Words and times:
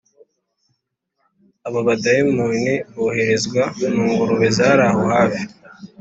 Abo 1.67 1.79
badayimoni 1.87 2.73
boherezwa 2.95 3.63
mungurube 3.95 4.47
z’araho 4.57 5.01
hafi 5.13 5.43